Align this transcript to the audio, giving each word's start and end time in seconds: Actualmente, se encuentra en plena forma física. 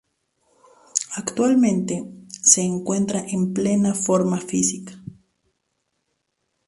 Actualmente, 1.15 2.03
se 2.41 2.63
encuentra 2.63 3.19
en 3.27 3.53
plena 3.53 3.93
forma 3.93 4.39
física. 4.41 4.99